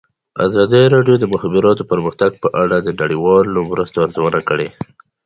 ازادي 0.47 0.83
راډیو 0.95 1.15
د 1.19 1.21
د 1.21 1.25
مخابراتو 1.33 1.83
پرمختګ 1.91 2.31
په 2.43 2.47
اړه 2.63 2.77
د 2.81 2.89
نړیوالو 3.01 3.59
مرستو 3.71 3.97
ارزونه 4.05 4.39
کړې. 4.49 4.67